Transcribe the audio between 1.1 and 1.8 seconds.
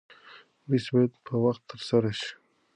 په وخت